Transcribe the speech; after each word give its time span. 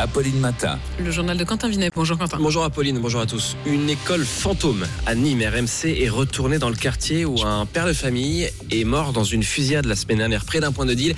Apolline 0.00 0.38
Matin. 0.38 0.78
Le 0.98 1.10
journal 1.10 1.36
de 1.36 1.44
Quentin 1.44 1.68
Vinet. 1.68 1.90
Bonjour 1.94 2.16
Quentin. 2.16 2.38
Bonjour 2.40 2.64
Apolline, 2.64 2.98
bonjour 2.98 3.20
à 3.20 3.26
tous. 3.26 3.54
Une 3.66 3.90
école 3.90 4.24
fantôme 4.24 4.86
à 5.04 5.14
Nîmes, 5.14 5.42
RMC, 5.42 5.88
est 6.00 6.08
retournée 6.08 6.58
dans 6.58 6.70
le 6.70 6.74
quartier 6.74 7.26
où 7.26 7.42
un 7.44 7.66
père 7.66 7.86
de 7.86 7.92
famille 7.92 8.48
est 8.70 8.84
mort 8.84 9.12
dans 9.12 9.24
une 9.24 9.42
fusillade 9.42 9.84
la 9.84 9.96
semaine 9.96 10.18
dernière 10.18 10.46
près 10.46 10.60
d'un 10.60 10.72
point 10.72 10.86
de 10.86 10.94
deal 10.94 11.14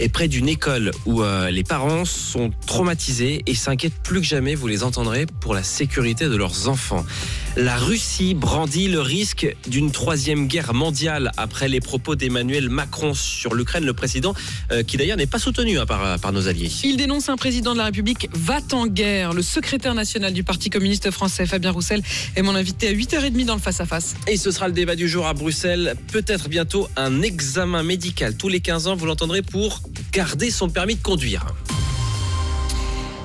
et 0.00 0.08
près 0.08 0.26
d'une 0.26 0.48
école 0.48 0.90
où 1.06 1.22
euh, 1.22 1.50
les 1.50 1.62
parents 1.62 2.04
sont 2.04 2.50
traumatisés 2.66 3.42
et 3.46 3.54
s'inquiètent 3.54 4.02
plus 4.02 4.20
que 4.20 4.26
jamais, 4.26 4.56
vous 4.56 4.66
les 4.66 4.82
entendrez, 4.82 5.26
pour 5.40 5.54
la 5.54 5.62
sécurité 5.62 6.28
de 6.28 6.34
leurs 6.34 6.68
enfants. 6.68 7.06
La 7.56 7.76
Russie 7.76 8.34
brandit 8.34 8.88
le 8.88 9.00
risque 9.00 9.46
d'une 9.68 9.92
troisième 9.92 10.48
guerre 10.48 10.74
mondiale 10.74 11.30
après 11.36 11.68
les 11.68 11.78
propos 11.78 12.16
d'Emmanuel 12.16 12.68
Macron 12.68 13.14
sur 13.14 13.54
l'Ukraine, 13.54 13.84
le 13.84 13.92
président, 13.92 14.34
euh, 14.72 14.82
qui 14.82 14.96
d'ailleurs 14.96 15.16
n'est 15.16 15.28
pas 15.28 15.38
soutenu 15.38 15.78
hein, 15.78 15.86
par, 15.86 16.18
par 16.18 16.32
nos 16.32 16.48
alliés. 16.48 16.68
Il 16.82 16.96
dénonce 16.96 17.28
un 17.28 17.36
président 17.36 17.72
de 17.72 17.78
la 17.78 17.84
République 17.84 18.28
va 18.32 18.58
en 18.72 18.88
guerre. 18.88 19.34
Le 19.34 19.42
secrétaire 19.42 19.94
national 19.94 20.32
du 20.32 20.42
Parti 20.42 20.68
communiste 20.68 21.12
français, 21.12 21.46
Fabien 21.46 21.70
Roussel, 21.70 22.02
est 22.34 22.42
mon 22.42 22.56
invité 22.56 22.88
à 22.88 22.92
8h30 22.92 23.44
dans 23.44 23.54
le 23.54 23.60
face-à-face. 23.60 24.16
Et 24.26 24.36
ce 24.36 24.50
sera 24.50 24.66
le 24.66 24.74
débat 24.74 24.96
du 24.96 25.08
jour 25.08 25.28
à 25.28 25.32
Bruxelles. 25.32 25.94
Peut-être 26.10 26.48
bientôt 26.48 26.88
un 26.96 27.22
examen 27.22 27.84
médical 27.84 28.36
tous 28.36 28.48
les 28.48 28.58
15 28.58 28.88
ans, 28.88 28.96
vous 28.96 29.06
l'entendrez, 29.06 29.42
pour 29.42 29.80
garder 30.12 30.50
son 30.50 30.68
permis 30.70 30.96
de 30.96 31.02
conduire. 31.02 31.46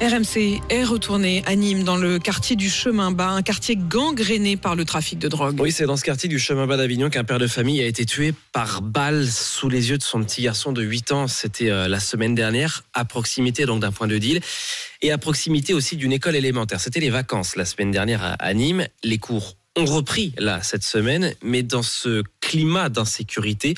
RMC 0.02 0.62
est 0.70 0.86
retourné 0.86 1.44
à 1.46 1.58
Nîmes 1.58 1.84
dans 1.84 1.98
le 1.98 2.20
quartier 2.20 2.56
du 2.56 2.70
Chemin 2.70 3.12
Bas, 3.12 3.32
un 3.32 3.42
quartier 3.42 3.76
gangréné 3.76 4.56
par 4.56 4.78
le 4.78 4.86
trafic 4.86 5.20
de 5.20 5.28
drogue. 5.28 5.60
Oui, 5.60 5.74
c'est 5.74 5.86
dans 5.86 5.98
ce 5.98 6.06
quartier 6.06 6.30
du 6.30 6.40
Chemin 6.40 6.68
Bas 6.68 6.78
d'Avignon 6.78 7.10
qu'un 7.10 7.26
père 7.26 7.38
de 7.38 7.48
famille 7.48 7.82
a 7.82 7.86
été 7.86 8.06
tué 8.06 8.34
par 8.54 8.82
balle 8.82 9.28
sous 9.28 9.68
les 9.68 9.90
yeux 9.90 9.98
de 9.98 10.04
son 10.04 10.24
petit 10.24 10.42
garçon 10.42 10.72
de 10.72 10.82
8 10.82 11.12
ans. 11.12 11.28
C'était 11.28 11.70
euh, 11.70 11.90
la 11.90 12.00
semaine 12.00 12.34
dernière, 12.34 12.86
à 12.94 13.04
proximité 13.04 13.66
donc 13.66 13.82
d'un 13.82 13.92
point 13.92 14.08
de 14.08 14.18
deal 14.18 14.40
et 15.02 15.12
à 15.12 15.18
proximité 15.18 15.74
aussi 15.74 15.98
d'une 15.98 16.14
école 16.14 16.38
élémentaire. 16.38 16.80
C'était 16.80 17.02
les 17.02 17.10
vacances 17.10 17.58
la 17.58 17.66
semaine 17.66 17.92
dernière 17.92 18.38
à 18.40 18.54
Nîmes. 18.54 18.88
Les 19.04 19.18
cours 19.18 19.58
ont 19.76 19.86
repris 19.86 20.34
là 20.38 20.62
cette 20.64 20.84
semaine, 20.84 21.34
mais 21.44 21.62
dans 21.62 21.84
ce 21.84 22.24
climat 22.40 22.88
d'insécurité, 22.88 23.76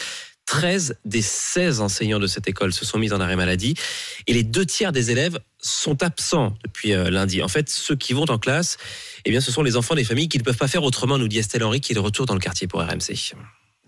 13 0.52 0.98
des 1.06 1.22
16 1.22 1.80
enseignants 1.80 2.20
de 2.20 2.28
cette 2.28 2.46
école 2.46 2.74
se 2.74 2.84
sont 2.84 2.98
mis 2.98 3.14
en 3.14 3.22
arrêt 3.22 3.38
maladie 3.38 3.74
et 4.28 4.34
les 4.34 4.44
deux 4.44 4.66
tiers 4.66 4.92
des 4.92 5.10
élèves 5.10 5.40
sont 5.62 6.04
absents 6.04 6.54
depuis 6.66 6.92
euh, 6.92 7.10
lundi. 7.10 7.42
En 7.42 7.48
fait, 7.48 7.70
ceux 7.70 7.96
qui 7.96 8.12
vont 8.12 8.30
en 8.30 8.38
classe, 8.38 8.76
eh 9.24 9.30
bien, 9.32 9.40
ce 9.40 9.50
sont 9.50 9.64
les 9.64 9.78
enfants 9.78 9.96
des 9.96 10.04
familles 10.04 10.28
qui 10.28 10.40
ne 10.40 10.44
peuvent 10.44 10.58
pas 10.58 10.68
faire 10.68 10.84
autrement, 10.84 11.18
nous 11.18 11.30
dit 11.30 11.38
Estelle 11.38 11.64
Henry, 11.64 11.80
qui 11.80 11.94
est 11.94 11.96
de 11.96 12.02
retour 12.02 12.26
dans 12.26 12.34
le 12.34 12.42
quartier 12.42 12.68
pour 12.68 12.82
RMC. 12.82 13.34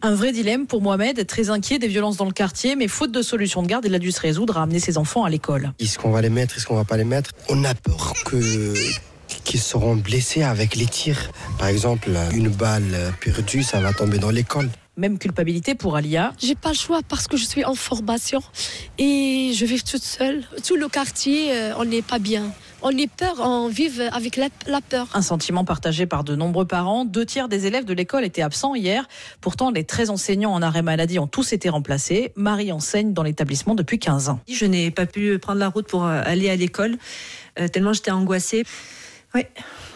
Un 0.02 0.16
vrai 0.16 0.32
dilemme 0.32 0.66
pour 0.66 0.82
Mohamed, 0.82 1.28
très 1.28 1.50
inquiet 1.50 1.80
des 1.80 1.90
violences 1.90 2.16
dans 2.16 2.24
le 2.24 2.32
quartier, 2.32 2.78
mais 2.78 2.88
faute 2.88 3.12
de 3.12 3.22
solution 3.22 3.62
de 3.62 3.68
garde, 3.68 3.84
il 3.86 3.94
a 3.94 4.00
dû 4.00 4.14
se 4.14 4.22
résoudre 4.22 4.58
à 4.58 4.64
amener 4.64 4.80
ses 4.80 4.98
enfants 4.98 5.26
à 5.26 5.30
l'école. 5.30 5.74
Est-ce 5.80 6.00
qu'on 6.00 6.12
va 6.12 6.22
les 6.22 6.30
mettre, 6.30 6.56
est-ce 6.56 6.66
qu'on 6.66 6.78
va 6.78 6.86
pas 6.86 6.96
les 6.96 7.04
mettre? 7.04 7.32
On 7.50 7.62
a 7.66 7.76
peur 7.76 8.14
que 8.24 8.74
qu'ils 9.44 9.60
seront 9.60 9.98
blessés 9.98 10.44
avec 10.44 10.76
les 10.76 10.86
tirs. 10.86 11.30
Par 11.60 11.68
exemple, 11.68 12.10
une 12.34 12.48
balle 12.48 13.14
perdue, 13.20 13.64
ça 13.64 13.82
va 13.82 13.92
tomber 13.92 14.18
dans 14.18 14.30
l'école. 14.30 14.70
Même 14.96 15.18
culpabilité 15.18 15.74
pour 15.74 15.96
Alia. 15.96 16.34
J'ai 16.38 16.54
pas 16.54 16.70
le 16.70 16.76
choix 16.76 17.02
parce 17.08 17.28
que 17.28 17.36
je 17.36 17.46
suis 17.46 17.66
en 17.66 17.74
formation 17.74 18.42
et 19.00 19.52
je 19.56 19.66
vis 19.66 19.84
toute 19.84 20.04
seule. 20.04 20.44
Tout 20.64 20.76
le 20.76 20.88
quartier, 20.88 21.52
euh, 21.52 21.74
on 21.78 21.86
n'est 21.86 22.04
pas 22.04 22.20
bien. 22.20 22.52
On 22.84 22.92
est 22.92 23.10
peur, 23.10 23.36
on 23.40 23.70
vit 23.70 23.90
avec 24.12 24.36
la, 24.36 24.50
la, 24.68 24.82
peur. 24.82 25.08
Un 25.16 25.24
sentiment 25.24 25.66
partagé 25.66 26.06
par 26.06 26.24
de 26.24 26.36
nombreux 26.36 26.66
parents. 26.66 27.06
Deux 27.06 27.26
tiers 27.26 27.50
des 27.50 27.66
élèves 27.66 27.86
de 27.86 27.94
l'école 27.94 28.24
étaient 28.24 28.42
absents 28.44 28.76
hier. 28.76 29.08
Pourtant, 29.42 29.72
les 29.72 29.84
13 29.84 30.12
enseignants 30.12 30.54
en 30.54 30.62
arrêt 30.62 30.82
maladie 30.84 31.18
ont 31.18 31.28
tous 31.28 31.54
été 31.54 31.70
remplacés. 31.70 32.32
Marie 32.36 32.72
enseigne 32.72 33.14
dans 33.14 33.24
l'établissement 33.24 33.74
depuis 33.74 33.98
15 33.98 34.30
ans. 34.30 34.42
Je 34.48 34.66
n'ai 34.66 34.92
pas 34.92 35.08
pu 35.08 35.40
prendre 35.40 35.60
la 35.60 35.70
route 35.70 35.88
pour 35.88 36.04
aller 36.06 36.50
à 36.50 36.56
l'école, 36.56 36.98
euh, 37.60 37.68
tellement 37.68 37.94
j'étais 37.94 38.12
angoissée. 38.12 38.64
Oui, 39.34 39.42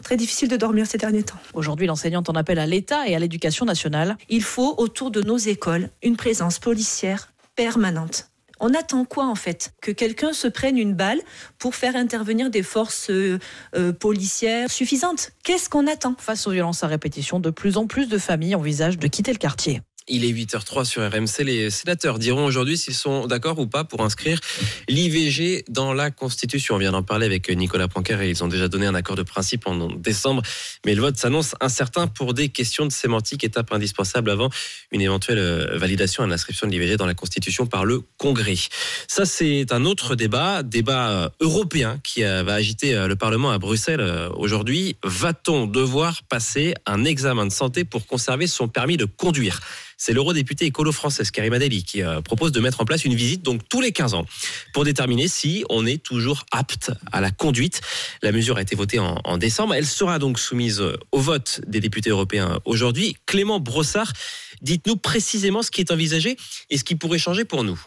très 0.08 0.16
difficile 0.16 0.48
de 0.48 0.56
dormir 0.56 0.88
ces 0.88 0.98
derniers 0.98 1.24
temps. 1.24 1.36
Aujourd'hui, 1.54 1.86
l'enseignante 1.86 2.30
en 2.30 2.36
appelle 2.36 2.60
à 2.60 2.66
l'État 2.66 3.10
et 3.10 3.16
à 3.18 3.20
l'éducation 3.20 3.66
nationale. 3.66 4.16
Il 4.30 4.42
faut, 4.42 4.74
autour 4.78 5.12
de 5.12 5.22
nos 5.22 5.36
écoles, 5.36 5.90
une 6.02 6.16
présence 6.16 6.60
policière 6.60 7.34
permanente. 7.58 8.30
On 8.62 8.74
attend 8.74 9.04
quoi 9.04 9.26
en 9.26 9.36
fait? 9.36 9.74
Que 9.82 9.92
quelqu'un 9.92 10.32
se 10.32 10.48
prenne 10.48 10.78
une 10.78 10.94
balle 10.94 11.20
pour 11.60 11.76
faire 11.76 11.98
intervenir 11.98 12.50
des 12.50 12.64
forces 12.64 13.10
euh, 13.10 13.38
euh, 13.76 13.92
policières 13.92 14.72
suffisantes 14.72 15.32
Qu'est-ce 15.44 15.70
qu'on 15.70 15.88
attend? 15.88 16.16
Face 16.18 16.48
aux 16.48 16.52
violences 16.52 16.86
à 16.86 16.88
répétition, 16.88 17.42
de 17.42 17.50
plus 17.50 17.76
en 17.76 17.86
plus 17.86 18.08
de 18.08 18.18
familles 18.18 18.56
envisagent 18.56 18.98
de 18.98 19.08
quitter 19.08 19.34
le 19.34 19.40
quartier. 19.40 19.82
Il 20.10 20.24
est 20.24 20.32
8h03 20.32 20.86
sur 20.86 21.02
RMC. 21.02 21.44
Les 21.44 21.70
sénateurs 21.70 22.18
diront 22.18 22.46
aujourd'hui 22.46 22.78
s'ils 22.78 22.94
sont 22.94 23.28
d'accord 23.28 23.60
ou 23.60 23.68
pas 23.68 23.84
pour 23.84 24.02
inscrire 24.02 24.40
l'IVG 24.88 25.66
dans 25.68 25.94
la 25.94 26.12
Constitution. 26.12 26.76
On 26.76 26.78
vient 26.78 26.94
d'en 26.94 27.04
parler 27.04 27.26
avec 27.26 27.50
Nicolas 27.50 27.90
Planquer 27.90 28.18
et 28.22 28.30
ils 28.30 28.42
ont 28.42 28.48
déjà 28.48 28.70
donné 28.70 28.86
un 28.86 28.96
accord 28.96 29.18
de 29.18 29.24
principe 29.24 29.68
en 29.68 29.90
décembre. 29.90 30.44
Mais 30.86 30.96
le 30.96 31.02
vote 31.02 31.18
s'annonce 31.18 31.56
incertain 31.60 32.08
pour 32.08 32.34
des 32.34 32.48
questions 32.48 32.86
de 32.86 32.92
sémantique, 32.92 33.44
étape 33.44 33.74
indispensable 33.74 34.30
avant 34.30 34.50
une 34.92 35.02
éventuelle 35.02 35.40
euh, 35.40 35.78
validation 35.78 36.24
et 36.24 36.30
l'inscription 36.30 36.68
de 36.68 36.72
l'IVG 36.72 36.96
dans 36.96 37.06
la 37.06 37.14
Constitution 37.14 37.66
par 37.66 37.84
le 37.84 38.02
Congrès. 38.18 38.56
Ça, 39.10 39.26
c'est 39.26 39.74
un 39.74 39.84
autre 39.84 40.16
débat, 40.16 40.64
débat 40.64 41.10
euh, 41.10 41.30
européen 41.42 42.00
qui 42.02 42.24
euh, 42.24 42.44
va 42.44 42.54
agiter 42.54 42.96
le 43.08 43.16
Parlement 43.18 43.52
à 43.52 43.58
Bruxelles 43.58 44.30
aujourd'hui. 44.36 44.96
Va-t-on 45.04 45.68
devoir 45.68 46.24
passer 46.24 46.76
un 46.86 47.04
examen 47.04 47.46
de 47.46 47.52
santé 47.52 47.84
pour 47.84 48.08
conserver 48.08 48.48
son 48.48 48.70
permis 48.70 48.96
de 48.96 49.04
conduire? 49.06 49.60
C'est 49.98 50.14
l'eurodéputé 50.14 50.66
écolo 50.66 50.92
française 50.92 51.32
Karim 51.32 51.54
Adeli 51.54 51.84
qui 51.84 52.04
euh, 52.04 52.22
propose 52.22 52.52
de 52.52 52.60
mettre 52.60 52.82
en 52.82 52.86
place 52.86 53.04
une 53.04 53.16
visite 53.16 53.42
donc 53.42 53.68
tous 53.68 53.82
les 53.82 53.92
15 53.92 54.14
ans 54.14 54.26
pour 54.74 54.86
déterminer 54.86 55.28
si 55.28 55.66
on 55.70 55.86
est 55.86 56.02
toujours 56.02 56.46
apte 56.52 56.92
à 57.12 57.20
la 57.20 57.32
conduite. 57.32 57.82
La 58.22 58.32
mesure 58.32 58.58
a 58.58 58.62
été 58.62 58.76
votée 58.76 59.00
en 59.00 59.38
décembre. 59.38 59.74
Elle 59.74 59.86
sera 59.86 60.20
donc 60.20 60.40
soumise 60.40 60.82
au 61.12 61.20
vote 61.20 61.62
des 61.68 61.80
députés 61.80 62.10
européens 62.10 62.60
aujourd'hui. 62.66 63.18
Clément 63.26 63.60
Brossard, 63.60 64.14
dites-nous 64.62 64.98
précisément 64.98 65.64
ce 65.64 65.72
qui 65.72 65.82
est 65.82 65.92
envisagé 65.92 66.38
et 66.70 66.78
ce 66.78 66.84
qui 66.84 66.96
pourrait 66.96 67.20
changer 67.20 67.46
pour 67.46 67.64
nous. 67.64 67.80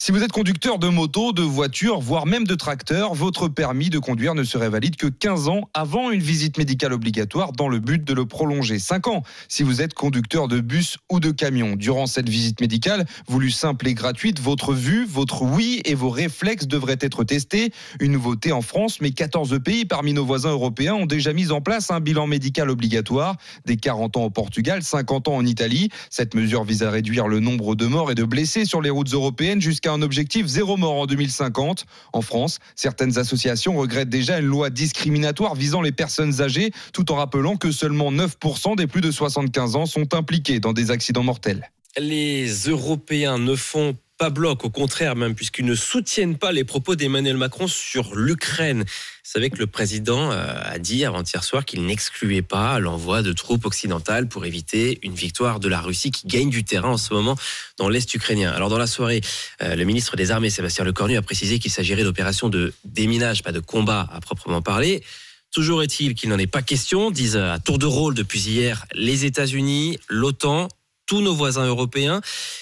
Si 0.00 0.12
vous 0.12 0.22
êtes 0.22 0.30
conducteur 0.30 0.78
de 0.78 0.86
moto, 0.86 1.32
de 1.32 1.42
voiture, 1.42 1.98
voire 1.98 2.24
même 2.24 2.46
de 2.46 2.54
tracteur, 2.54 3.14
votre 3.14 3.48
permis 3.48 3.90
de 3.90 3.98
conduire 3.98 4.36
ne 4.36 4.44
serait 4.44 4.68
valide 4.68 4.94
que 4.94 5.08
15 5.08 5.48
ans 5.48 5.68
avant 5.74 6.12
une 6.12 6.20
visite 6.20 6.56
médicale 6.56 6.92
obligatoire 6.92 7.50
dans 7.50 7.68
le 7.68 7.80
but 7.80 8.04
de 8.04 8.14
le 8.14 8.24
prolonger. 8.24 8.78
5 8.78 9.08
ans 9.08 9.24
si 9.48 9.64
vous 9.64 9.82
êtes 9.82 9.94
conducteur 9.94 10.46
de 10.46 10.60
bus 10.60 10.98
ou 11.10 11.18
de 11.18 11.32
camion. 11.32 11.74
Durant 11.74 12.06
cette 12.06 12.28
visite 12.28 12.60
médicale, 12.60 13.06
voulue 13.26 13.50
simple 13.50 13.88
et 13.88 13.94
gratuite, 13.94 14.38
votre 14.38 14.72
vue, 14.72 15.04
votre 15.04 15.42
oui 15.42 15.82
et 15.84 15.96
vos 15.96 16.10
réflexes 16.10 16.68
devraient 16.68 16.98
être 17.00 17.24
testés. 17.24 17.72
Une 17.98 18.12
nouveauté 18.12 18.52
en 18.52 18.62
France, 18.62 19.00
mais 19.00 19.10
14 19.10 19.58
pays 19.64 19.84
parmi 19.84 20.12
nos 20.12 20.24
voisins 20.24 20.52
européens 20.52 20.94
ont 20.94 21.06
déjà 21.06 21.32
mis 21.32 21.50
en 21.50 21.60
place 21.60 21.90
un 21.90 21.98
bilan 21.98 22.28
médical 22.28 22.70
obligatoire. 22.70 23.34
Des 23.66 23.76
40 23.76 24.16
ans 24.16 24.24
au 24.26 24.30
Portugal, 24.30 24.80
50 24.80 25.26
ans 25.26 25.34
en 25.34 25.44
Italie. 25.44 25.90
Cette 26.08 26.36
mesure 26.36 26.62
vise 26.62 26.84
à 26.84 26.90
réduire 26.92 27.26
le 27.26 27.40
nombre 27.40 27.74
de 27.74 27.86
morts 27.86 28.12
et 28.12 28.14
de 28.14 28.24
blessés 28.24 28.64
sur 28.64 28.80
les 28.80 28.90
routes 28.90 29.12
européennes 29.12 29.60
jusqu'à 29.60 29.87
un 29.92 30.02
objectif 30.02 30.46
zéro 30.46 30.76
mort 30.76 30.94
en 30.94 31.06
2050. 31.06 31.86
En 32.12 32.22
France, 32.22 32.58
certaines 32.76 33.18
associations 33.18 33.76
regrettent 33.76 34.08
déjà 34.08 34.38
une 34.38 34.46
loi 34.46 34.70
discriminatoire 34.70 35.54
visant 35.54 35.82
les 35.82 35.92
personnes 35.92 36.40
âgées, 36.40 36.70
tout 36.92 37.10
en 37.12 37.16
rappelant 37.16 37.56
que 37.56 37.70
seulement 37.70 38.12
9% 38.12 38.76
des 38.76 38.86
plus 38.86 39.00
de 39.00 39.10
75 39.10 39.76
ans 39.76 39.86
sont 39.86 40.14
impliqués 40.14 40.60
dans 40.60 40.72
des 40.72 40.90
accidents 40.90 41.22
mortels. 41.22 41.70
Les 41.96 42.46
Européens 42.68 43.38
ne 43.38 43.56
font 43.56 43.96
pas 44.18 44.30
bloc, 44.30 44.64
au 44.64 44.70
contraire 44.70 45.14
même, 45.14 45.36
puisqu'ils 45.36 45.64
ne 45.64 45.76
soutiennent 45.76 46.36
pas 46.36 46.50
les 46.50 46.64
propos 46.64 46.96
d'Emmanuel 46.96 47.36
Macron 47.36 47.68
sur 47.68 48.16
l'Ukraine. 48.16 48.80
Vous 48.80 49.30
savez 49.32 49.48
que 49.48 49.58
le 49.58 49.68
président 49.68 50.32
euh, 50.32 50.54
a 50.60 50.78
dit 50.80 51.04
avant-hier 51.04 51.44
soir 51.44 51.64
qu'il 51.64 51.86
n'excluait 51.86 52.42
pas 52.42 52.80
l'envoi 52.80 53.22
de 53.22 53.32
troupes 53.32 53.64
occidentales 53.64 54.28
pour 54.28 54.44
éviter 54.44 54.98
une 55.02 55.14
victoire 55.14 55.60
de 55.60 55.68
la 55.68 55.80
Russie 55.80 56.10
qui 56.10 56.26
gagne 56.26 56.50
du 56.50 56.64
terrain 56.64 56.90
en 56.90 56.96
ce 56.96 57.14
moment 57.14 57.36
dans 57.76 57.88
l'Est 57.88 58.12
ukrainien. 58.12 58.50
Alors 58.50 58.70
dans 58.70 58.78
la 58.78 58.88
soirée, 58.88 59.20
euh, 59.62 59.76
le 59.76 59.84
ministre 59.84 60.16
des 60.16 60.32
Armées, 60.32 60.50
Sébastien 60.50 60.84
Lecornu, 60.84 61.16
a 61.16 61.22
précisé 61.22 61.60
qu'il 61.60 61.70
s'agirait 61.70 62.02
d'opérations 62.02 62.48
de 62.48 62.74
déminage, 62.84 63.44
pas 63.44 63.52
de 63.52 63.60
combat 63.60 64.08
à 64.12 64.20
proprement 64.20 64.62
parler. 64.62 65.04
Toujours 65.52 65.82
est-il 65.82 66.14
qu'il 66.14 66.28
n'en 66.28 66.38
est 66.38 66.48
pas 66.48 66.62
question, 66.62 67.10
disent 67.12 67.36
à 67.36 67.58
tour 67.58 67.78
de 67.78 67.86
rôle 67.86 68.14
depuis 68.14 68.40
hier 68.40 68.84
les 68.94 69.24
États-Unis, 69.24 69.98
l'OTAN, 70.08 70.68
tous 71.08 71.22
nos 71.22 71.34
voisins 71.34 71.66
européens. 71.66 72.20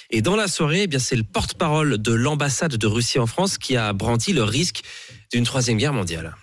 Et 0.08 0.22
dans 0.22 0.36
la 0.36 0.48
soirée, 0.48 0.84
eh 0.84 0.86
bien 0.86 1.00
c'est 1.00 1.16
le 1.16 1.24
porte-parole 1.24 1.98
de 1.98 2.12
l'ambassade 2.12 2.76
de 2.76 2.86
Russie 2.86 3.18
en 3.18 3.26
France 3.26 3.58
qui 3.58 3.76
a 3.76 3.92
brandi 3.92 4.32
le 4.32 4.44
risque 4.44 4.82
d'une 5.32 5.44
troisième 5.44 5.76
guerre 5.76 5.92
mondiale. 5.92 6.34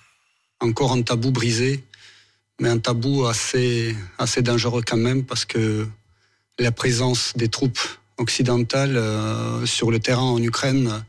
Encore 0.59 0.91
un 0.91 1.01
tabou 1.01 1.31
brisé, 1.31 1.83
mais 2.59 2.69
un 2.69 2.77
tabou 2.77 3.25
assez, 3.25 3.95
dangereux 4.41 4.83
quand 4.85 4.97
même 4.97 5.23
parce 5.23 5.45
que 5.45 5.87
la 6.59 6.71
présence 6.71 7.33
des 7.35 7.47
troupes 7.47 7.79
occidentales 8.17 8.97
euh, 8.97 9.65
sur 9.65 9.89
le 9.89 9.99
terrain 9.99 10.21
en 10.21 10.41
Ukraine 10.43 11.03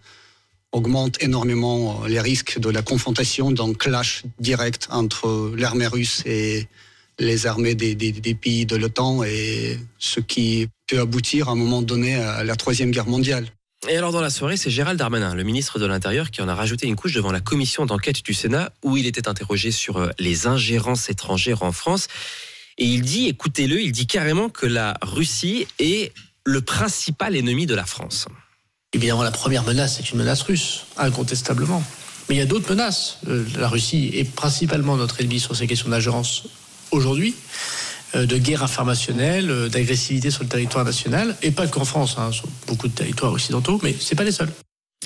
augmente 0.72 1.22
énormément 1.22 2.04
les 2.06 2.20
risques 2.20 2.58
de 2.58 2.70
la 2.70 2.82
confrontation, 2.82 3.52
d'un 3.52 3.74
clash 3.74 4.24
direct 4.38 4.88
entre 4.90 5.52
l'armée 5.56 5.86
russe 5.86 6.22
et 6.24 6.66
les 7.18 7.46
armées 7.46 7.74
des, 7.74 7.94
des 7.94 8.34
pays 8.34 8.66
de 8.66 8.74
l'OTAN 8.76 9.22
et 9.22 9.78
ce 9.98 10.18
qui 10.18 10.68
peut 10.86 11.00
aboutir 11.00 11.48
à 11.48 11.52
un 11.52 11.56
moment 11.56 11.82
donné 11.82 12.16
à 12.16 12.44
la 12.44 12.56
Troisième 12.56 12.90
Guerre 12.90 13.06
mondiale. 13.06 13.48
Et 13.88 13.96
alors 13.96 14.12
dans 14.12 14.22
la 14.22 14.30
soirée, 14.30 14.56
c'est 14.56 14.70
Gérald 14.70 14.98
Darmanin, 14.98 15.34
le 15.34 15.42
ministre 15.42 15.78
de 15.78 15.84
l'Intérieur, 15.84 16.30
qui 16.30 16.40
en 16.40 16.48
a 16.48 16.54
rajouté 16.54 16.86
une 16.86 16.96
couche 16.96 17.12
devant 17.12 17.32
la 17.32 17.40
commission 17.40 17.84
d'enquête 17.84 18.24
du 18.24 18.32
Sénat 18.32 18.72
où 18.82 18.96
il 18.96 19.06
était 19.06 19.28
interrogé 19.28 19.70
sur 19.70 19.98
euh, 19.98 20.10
les 20.18 20.46
ingérences 20.46 21.10
étrangères 21.10 21.62
en 21.62 21.72
France. 21.72 22.08
Et 22.78 22.86
il 22.86 23.02
dit, 23.02 23.28
écoutez-le, 23.28 23.80
il 23.80 23.92
dit 23.92 24.06
carrément 24.06 24.48
que 24.48 24.66
la 24.66 24.96
Russie 25.02 25.66
est 25.78 26.12
le 26.44 26.60
principal 26.60 27.36
ennemi 27.36 27.66
de 27.66 27.74
la 27.74 27.84
France. 27.84 28.26
Évidemment, 28.94 29.22
la 29.22 29.30
première 29.30 29.64
menace, 29.64 29.96
c'est 29.96 30.10
une 30.10 30.18
menace 30.18 30.42
russe, 30.42 30.86
incontestablement. 30.96 31.82
Mais 32.28 32.36
il 32.36 32.38
y 32.38 32.42
a 32.42 32.46
d'autres 32.46 32.70
menaces. 32.70 33.18
Euh, 33.28 33.44
La 33.58 33.68
Russie 33.68 34.10
est 34.14 34.24
principalement 34.24 34.96
notre 34.96 35.20
ennemi 35.20 35.40
sur 35.40 35.54
ces 35.54 35.66
questions 35.66 35.90
d'ingérence 35.90 36.44
aujourd'hui, 36.90 37.34
de 38.14 38.36
guerre 38.38 38.62
informationnelle, 38.62 39.50
euh, 39.50 39.68
d'agressivité 39.68 40.30
sur 40.30 40.42
le 40.42 40.48
territoire 40.48 40.84
national, 40.84 41.36
et 41.42 41.50
pas 41.50 41.66
qu'en 41.66 41.84
France, 41.84 42.16
hein, 42.18 42.32
sur 42.32 42.46
beaucoup 42.66 42.88
de 42.88 42.94
territoires 42.94 43.32
occidentaux, 43.32 43.80
mais 43.82 43.94
c'est 43.98 44.14
pas 44.14 44.24
les 44.24 44.32
seuls. 44.32 44.50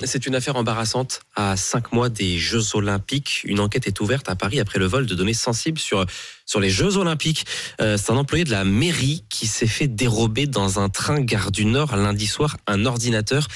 C'est 0.05 0.25
une 0.25 0.35
affaire 0.35 0.55
embarrassante. 0.55 1.21
À 1.35 1.57
cinq 1.57 1.91
mois 1.91 2.09
des 2.09 2.37
Jeux 2.37 2.75
Olympiques, 2.75 3.41
une 3.43 3.59
enquête 3.59 3.85
est 3.87 3.99
ouverte 3.99 4.29
à 4.29 4.35
Paris 4.35 4.59
après 4.59 4.79
le 4.79 4.85
vol 4.85 5.05
de 5.05 5.15
données 5.15 5.33
sensibles 5.33 5.79
sur, 5.79 6.05
sur 6.45 6.59
les 6.59 6.69
Jeux 6.69 6.97
Olympiques. 6.97 7.45
Euh, 7.81 7.97
c'est 7.97 8.11
un 8.11 8.17
employé 8.17 8.45
de 8.45 8.51
la 8.51 8.63
mairie 8.63 9.25
qui 9.29 9.45
s'est 9.45 9.67
fait 9.67 9.87
dérober 9.87 10.47
dans 10.47 10.79
un 10.79 10.87
train 10.87 11.19
gare 11.19 11.51
du 11.51 11.65
Nord 11.65 11.97
lundi 11.97 12.27
soir 12.27 12.57
un 12.65 12.85
ordinateur 12.85 13.47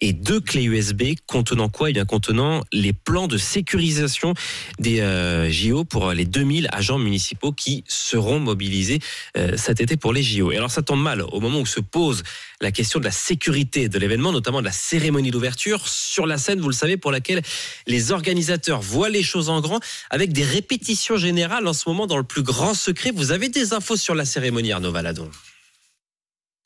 et 0.00 0.12
deux 0.12 0.40
clés 0.40 0.64
USB 0.64 1.14
contenant 1.26 1.68
quoi? 1.68 1.90
Eh 1.90 1.92
bien, 1.92 2.04
contenant 2.04 2.62
les 2.72 2.92
plans 2.92 3.28
de 3.28 3.36
sécurisation 3.36 4.34
des 4.78 5.00
euh, 5.00 5.50
JO 5.50 5.84
pour 5.84 6.12
les 6.12 6.24
2000 6.24 6.68
agents 6.72 6.98
municipaux 6.98 7.52
qui 7.52 7.84
seront 7.86 8.40
mobilisés 8.40 9.00
euh, 9.36 9.56
cet 9.56 9.80
été 9.80 9.96
pour 9.96 10.12
les 10.12 10.22
JO. 10.22 10.52
Et 10.52 10.56
alors, 10.56 10.70
ça 10.70 10.82
tombe 10.82 11.02
mal 11.02 11.22
au 11.22 11.40
moment 11.40 11.60
où 11.60 11.66
se 11.66 11.80
pose 11.80 12.22
la 12.60 12.72
question 12.72 12.98
de 12.98 13.04
la 13.04 13.10
sécurité 13.10 13.88
de 13.88 13.98
l'événement, 13.98 14.32
notamment 14.32 14.60
de 14.60 14.66
la 14.66 14.72
cérémonie 14.72 15.30
d'ouverture 15.30 15.88
sur 15.88 16.26
la 16.26 16.38
scène, 16.38 16.60
vous 16.60 16.68
le 16.68 16.74
savez, 16.74 16.96
pour 16.96 17.10
laquelle 17.10 17.42
les 17.86 18.12
organisateurs 18.12 18.80
voient 18.80 19.08
les 19.08 19.22
choses 19.22 19.48
en 19.48 19.60
grand 19.60 19.80
avec 20.10 20.32
des 20.32 20.44
répétitions 20.44 21.16
générales 21.16 21.66
en 21.66 21.72
ce 21.72 21.88
moment 21.88 22.06
dans 22.06 22.18
le 22.18 22.24
plus 22.24 22.42
grand 22.42 22.74
secret. 22.74 23.12
Vous 23.14 23.32
avez 23.32 23.48
des 23.48 23.72
infos 23.72 23.96
sur 23.96 24.14
la 24.14 24.24
cérémonie, 24.24 24.72
Arnaud 24.72 24.92
Valadon? 24.92 25.30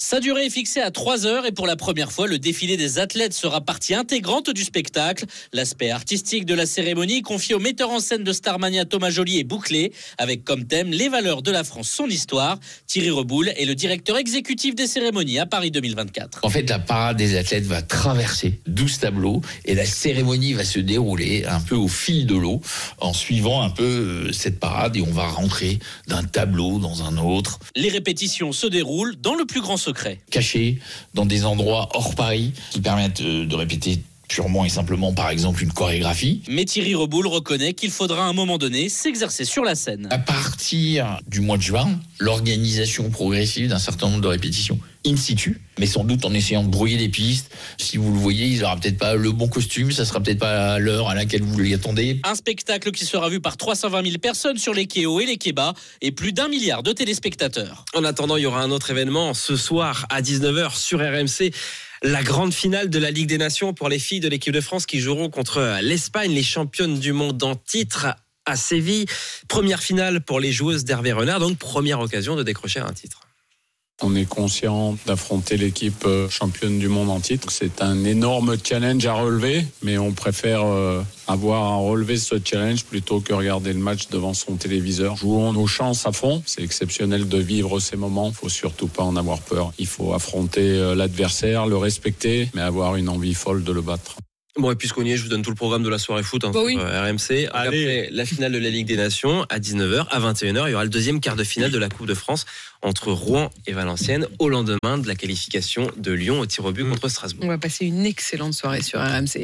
Sa 0.04 0.20
durée 0.20 0.44
est 0.44 0.50
fixée 0.50 0.82
à 0.82 0.90
3 0.90 1.24
heures 1.24 1.46
et 1.46 1.52
pour 1.52 1.66
la 1.66 1.76
première 1.76 2.12
fois, 2.12 2.26
le 2.26 2.38
défilé 2.38 2.76
des 2.76 2.98
athlètes 2.98 3.32
sera 3.32 3.62
partie 3.62 3.94
intégrante 3.94 4.50
du 4.50 4.62
spectacle. 4.62 5.24
L'aspect 5.54 5.90
artistique 5.90 6.44
de 6.44 6.52
la 6.52 6.66
cérémonie, 6.66 7.22
confié 7.22 7.54
au 7.54 7.58
metteur 7.58 7.88
en 7.88 8.00
scène 8.00 8.22
de 8.22 8.32
Starmania 8.34 8.84
Thomas 8.84 9.08
Joly, 9.08 9.38
est 9.38 9.44
bouclé, 9.44 9.94
avec 10.18 10.44
comme 10.44 10.66
thème 10.66 10.90
les 10.90 11.08
valeurs 11.08 11.40
de 11.40 11.50
la 11.50 11.64
France, 11.64 11.88
son 11.88 12.04
histoire. 12.04 12.58
Thierry 12.86 13.08
Reboul 13.08 13.48
est 13.56 13.64
le 13.64 13.74
directeur 13.74 14.18
exécutif 14.18 14.74
des 14.74 14.86
cérémonies 14.86 15.38
à 15.38 15.46
Paris 15.46 15.70
2024. 15.70 16.40
En 16.42 16.50
fait, 16.50 16.68
la 16.68 16.80
parade 16.80 17.16
des 17.16 17.38
athlètes 17.38 17.64
va 17.64 17.80
traverser 17.80 18.60
12 18.66 18.98
tableaux 18.98 19.40
et 19.64 19.74
la 19.74 19.86
cérémonie 19.86 20.52
va 20.52 20.64
se 20.64 20.80
dérouler 20.80 21.46
un 21.46 21.60
peu 21.60 21.76
au 21.76 21.88
fil 21.88 22.26
de 22.26 22.36
l'eau 22.36 22.60
en 22.98 23.14
suivant 23.14 23.62
un 23.62 23.70
peu 23.70 23.82
euh, 24.28 24.32
cette 24.32 24.60
parade 24.60 24.98
et 24.98 25.00
on 25.00 25.12
va 25.12 25.28
rentrer 25.28 25.78
d'un 26.08 26.24
tableau 26.24 26.78
dans 26.78 27.04
un 27.04 27.16
autre. 27.16 27.58
Les 27.74 27.88
répétitions 27.88 28.52
se 28.52 28.66
déroulent 28.66 29.16
dans 29.16 29.34
le 29.34 29.46
plus 29.46 29.62
grand 29.62 29.78
secret. 29.78 29.94
Cachés 30.31 30.79
dans 31.14 31.26
des 31.26 31.44
endroits 31.44 31.88
hors 31.94 32.14
Paris 32.14 32.52
qui 32.70 32.81
permettent 32.81 33.20
euh, 33.20 33.46
de 33.46 33.55
répéter 33.55 34.02
purement 34.29 34.65
et 34.65 34.69
simplement, 34.69 35.12
par 35.12 35.31
exemple, 35.31 35.62
une 35.62 35.73
chorégraphie. 35.73 36.43
Mais 36.49 36.65
Thierry 36.65 36.94
Reboul 36.94 37.26
reconnaît 37.26 37.75
qu'il 37.75 37.91
faudra 37.91 38.25
à 38.25 38.29
un 38.29 38.32
moment 38.32 38.59
donné 38.59 38.88
s'exercer 38.88 39.44
sur 39.44 39.65
la 39.65 39.75
scène. 39.75 40.09
À 40.11 40.19
partir 40.19 41.19
du 41.29 41.41
mois 41.41 41.56
de 41.56 41.62
juin, 41.62 41.88
l'organisation 42.19 43.11
progressive 43.11 43.69
d'un 43.69 43.79
certain 43.79 44.09
nombre 44.09 44.23
de 44.23 44.29
répétitions 44.29 44.79
in 45.06 45.17
situ, 45.17 45.61
mais 45.79 45.87
sans 45.87 46.05
doute 46.05 46.25
en 46.25 46.32
essayant 46.32 46.62
de 46.62 46.69
brouiller 46.69 46.97
les 46.97 47.09
pistes. 47.09 47.50
Si 47.79 47.97
vous 47.99 48.11
le 48.11 48.19
voyez, 48.19 48.47
il 48.47 48.61
n'aura 48.61 48.76
peut-être 48.76 48.99
pas 48.99 49.15
le 49.15 49.32
bon 49.32 49.49
costume, 49.49 49.93
ça 49.93 50.05
sera 50.05 50.21
peut-être 50.21 50.38
pas 50.38 50.79
l'heure 50.79 51.11
à 51.11 51.15
laquelle 51.15 51.43
vous 51.43 51.59
l'y 51.59 51.75
attendez. 51.75 52.21
Un 52.25 52.35
spectacle 52.35 52.91
qui 52.91 53.05
sera 53.05 53.29
vu 53.29 53.41
par 53.41 53.56
320 53.56 54.03
000 54.03 54.19
personnes 54.19 54.56
sur 54.56 54.73
les 54.73 54.87
quais 54.87 55.06
hauts 55.06 55.21
et 55.21 55.26
les 55.26 55.37
quais 55.37 55.53
bas 55.53 55.75
et 56.00 56.11
plus 56.11 56.32
d'un 56.32 56.49
milliard 56.49 56.82
de 56.82 56.93
téléspectateurs. 56.93 57.85
En 57.94 58.05
attendant, 58.05 58.37
il 58.37 58.44
y 58.44 58.47
aura 58.47 58.62
un 58.62 58.71
autre 58.71 58.91
événement 58.91 59.35
ce 59.35 59.56
soir 59.56 60.06
à 60.09 60.23
19h 60.23 60.76
sur 60.76 61.00
RMC. 61.00 61.53
La 62.06 62.22
grande 62.22 62.52
finale 62.52 62.90
de 62.90 62.98
la 62.98 63.10
Ligue 63.10 63.28
des 63.28 63.38
Nations 63.38 63.72
pour 63.72 63.88
les 63.88 63.98
filles 63.98 64.20
de 64.20 64.28
l'équipe 64.28 64.52
de 64.52 64.60
France 64.60 64.84
qui 64.84 65.00
joueront 65.00 65.30
contre 65.30 65.78
l'Espagne, 65.80 66.32
les 66.32 66.42
championnes 66.42 66.98
du 66.98 67.14
monde 67.14 67.42
en 67.42 67.56
titre 67.56 68.08
à 68.44 68.56
Séville. 68.56 69.06
Première 69.48 69.80
finale 69.80 70.20
pour 70.20 70.38
les 70.38 70.52
joueuses 70.52 70.84
d'Hervé 70.84 71.12
Renard, 71.12 71.40
donc 71.40 71.56
première 71.56 72.00
occasion 72.00 72.36
de 72.36 72.42
décrocher 72.42 72.80
un 72.80 72.92
titre. 72.92 73.24
On 74.02 74.17
est 74.17 74.25
conscient 74.25 74.96
d'affronter 75.06 75.56
l'équipe 75.56 76.05
euh, 76.05 76.29
championne 76.29 76.81
du 76.81 76.88
monde 76.88 77.11
en 77.11 77.20
titre. 77.20 77.52
C'est 77.52 77.81
un 77.81 78.05
énorme 78.05 78.56
challenge 78.62 79.06
à 79.06 79.14
relever, 79.14 79.64
mais 79.82 79.99
on 79.99 80.11
préfère 80.11 80.64
euh, 80.64 81.00
avoir 81.29 81.62
à 81.62 81.76
relever 81.76 82.17
ce 82.17 82.35
challenge 82.44 82.85
plutôt 82.85 83.20
que 83.20 83.32
regarder 83.32 83.73
le 83.73 83.79
match 83.79 84.08
devant 84.08 84.35
son 84.35 84.56
téléviseur. 84.56 85.17
Jouons 85.17 85.52
nos 85.52 85.69
chances 85.69 86.06
à 86.06 86.12
fond. 86.12 86.43
C'est 86.44 86.62
exceptionnel 86.62 87.29
de 87.29 87.38
vivre 87.38 87.79
ces 87.79 87.96
moments. 87.96 88.29
Il 88.29 88.35
faut 88.35 88.49
surtout 88.49 88.88
pas 88.88 89.05
en 89.05 89.14
avoir 89.14 89.38
peur. 89.38 89.73
Il 89.79 89.87
faut 89.87 90.12
affronter 90.12 90.73
euh, 90.73 90.97
l'adversaire, 90.97 91.67
le 91.67 91.76
respecter, 91.76 92.50
mais 92.52 92.62
avoir 92.62 92.97
une 92.97 93.08
envie 93.08 93.35
folle 93.35 93.62
de 93.62 93.73
le 93.73 93.81
battre. 93.81 94.17
Bon, 94.56 94.70
et 94.70 94.76
puisqu'on 94.76 95.02
y 95.04 95.10
est, 95.10 95.16
je 95.16 95.24
vous 95.24 95.28
donne 95.28 95.42
tout 95.42 95.50
le 95.50 95.56
programme 95.56 95.82
de 95.82 95.88
la 95.88 95.98
soirée 95.98 96.22
foot 96.22 96.44
hein, 96.44 96.50
Bah 96.54 96.60
sur 96.60 96.66
oui. 96.66 96.76
euh, 96.78 97.10
RMC. 97.10 97.48
Après 97.52 98.08
la 98.12 98.24
finale 98.24 98.52
de 98.52 98.58
la 98.58 98.70
Ligue 98.70 98.86
des 98.86 98.96
Nations 98.96 99.44
à 99.48 99.58
19h, 99.58 100.06
à 100.10 100.20
21h, 100.20 100.68
il 100.68 100.70
y 100.70 100.74
aura 100.74 100.84
le 100.84 100.90
deuxième 100.90 101.18
quart 101.20 101.34
de 101.34 101.42
finale 101.42 101.72
de 101.72 101.78
la 101.78 101.88
Coupe 101.88 102.06
de 102.06 102.14
France 102.14 102.46
entre 102.80 103.10
Rouen 103.10 103.50
et 103.66 103.72
Valenciennes 103.72 104.28
au 104.38 104.48
lendemain 104.48 104.98
de 104.98 105.08
la 105.08 105.16
qualification 105.16 105.90
de 105.96 106.12
Lyon 106.12 106.38
au 106.38 106.46
tir 106.46 106.64
au 106.66 106.70
but 106.70 106.84
contre 106.84 107.08
Strasbourg. 107.08 107.44
On 107.46 107.49
va 107.49 107.58
passer 107.58 107.84
une 107.87 108.06
excellente 108.06 108.54
soirée 108.54 108.82
sur 108.82 109.00
RMC. 109.00 109.38